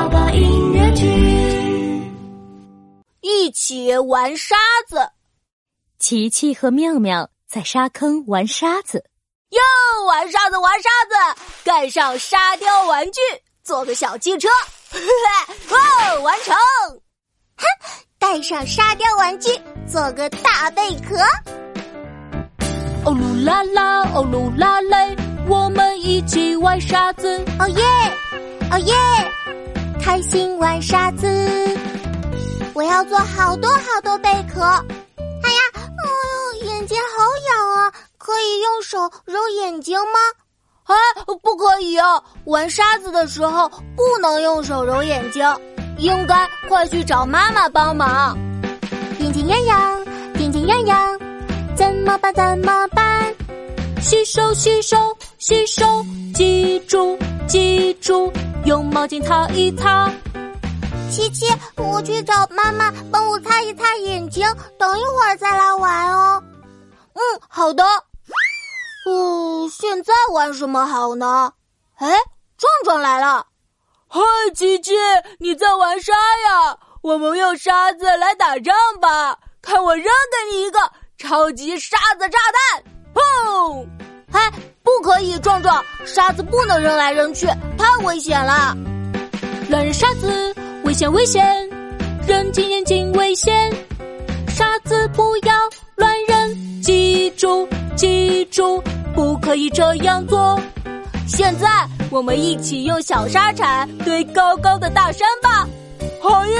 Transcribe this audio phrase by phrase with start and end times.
[0.00, 1.04] 宝宝音乐剧，
[3.20, 4.56] 一起玩沙
[4.88, 4.96] 子。
[5.98, 9.04] 琪琪和妙妙在沙坑玩沙子，
[9.50, 9.60] 哟，
[10.06, 13.20] 玩沙子，玩沙子，盖上沙雕玩具，
[13.62, 14.48] 做个小汽车，
[15.68, 16.54] 哇， 完成！
[17.58, 17.66] 哼，
[18.18, 19.50] 带上沙雕玩具，
[19.86, 21.18] 做个大贝壳。
[23.04, 25.14] 哦噜啦啦，哦噜啦嘞，
[25.46, 27.84] 我们一起玩沙子，哦耶，
[28.72, 28.94] 哦耶，
[30.02, 31.26] 开心玩沙子。
[32.74, 34.62] 我要做好多好多贝壳。
[34.62, 37.92] 哎呀，嗯，眼睛好痒啊！
[38.18, 40.18] 可以用手揉眼睛吗？
[40.84, 40.94] 哎，
[41.42, 42.22] 不可以啊！
[42.44, 45.44] 玩沙子的时候不能用手揉眼睛，
[45.98, 48.36] 应该快去找妈妈帮忙。
[49.18, 50.06] 眼睛痒痒，
[50.38, 51.18] 眼睛痒痒，
[51.76, 52.32] 怎么办？
[52.34, 53.34] 怎么办？
[54.00, 54.96] 洗手，洗手，
[55.38, 56.04] 洗手，
[56.34, 58.32] 记住，记住，
[58.64, 60.10] 用毛巾擦一擦。
[61.10, 61.46] 琪琪，
[61.76, 64.46] 我去找妈妈帮我擦一擦眼睛，
[64.78, 66.42] 等一会儿再来玩哦。
[67.14, 67.84] 嗯，好的。
[69.08, 71.52] 嗯，现在玩什么好呢？
[71.96, 72.08] 哎，
[72.56, 73.46] 壮壮来了。
[74.06, 74.20] 嗨，
[74.54, 74.92] 琪琪，
[75.38, 76.78] 你在玩沙呀？
[77.02, 79.38] 我们用沙子来打仗吧！
[79.62, 80.78] 看我扔给你一个
[81.16, 82.84] 超级沙子炸弹！
[83.14, 83.86] 砰！
[84.32, 84.52] 哎，
[84.90, 87.46] 不可以，壮壮，沙子不能扔来扔去，
[87.78, 88.76] 太危险了。
[89.68, 90.54] 扔沙子。
[90.82, 91.46] 危险危险，
[92.26, 93.70] 扔进眼睛危险，
[94.48, 95.54] 沙子不要
[95.94, 98.82] 乱扔，记住记住，
[99.14, 100.58] 不可以这样做。
[101.28, 101.68] 现在
[102.10, 105.68] 我们一起用小沙铲堆高高的大山吧，
[106.20, 106.58] 好耶！